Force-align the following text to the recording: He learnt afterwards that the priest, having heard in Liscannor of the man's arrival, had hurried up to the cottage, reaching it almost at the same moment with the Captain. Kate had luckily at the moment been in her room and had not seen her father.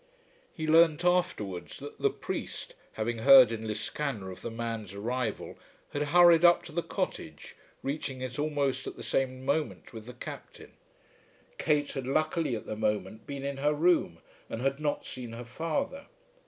He 0.51 0.65
learnt 0.65 1.05
afterwards 1.05 1.77
that 1.77 1.99
the 2.01 2.09
priest, 2.09 2.73
having 2.93 3.19
heard 3.19 3.51
in 3.51 3.67
Liscannor 3.67 4.31
of 4.31 4.41
the 4.41 4.49
man's 4.49 4.95
arrival, 4.95 5.59
had 5.93 6.01
hurried 6.09 6.43
up 6.43 6.63
to 6.63 6.71
the 6.71 6.81
cottage, 6.81 7.55
reaching 7.83 8.19
it 8.19 8.39
almost 8.39 8.87
at 8.87 8.95
the 8.95 9.03
same 9.03 9.45
moment 9.45 9.93
with 9.93 10.07
the 10.07 10.13
Captain. 10.15 10.71
Kate 11.59 11.91
had 11.91 12.07
luckily 12.07 12.55
at 12.55 12.65
the 12.65 12.75
moment 12.75 13.27
been 13.27 13.45
in 13.45 13.57
her 13.57 13.75
room 13.75 14.17
and 14.49 14.63
had 14.63 14.79
not 14.79 15.05
seen 15.05 15.33
her 15.33 15.45
father. 15.45 16.07